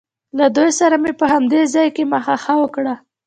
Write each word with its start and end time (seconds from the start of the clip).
له 0.37 0.45
دوی 0.55 0.69
سره 0.79 0.95
مې 1.03 1.11
په 1.19 1.25
همدې 1.33 1.61
ځای 1.73 1.87
کې 1.95 2.03
مخه 2.13 2.35
ښه 2.43 2.53
وکړ. 2.61 2.85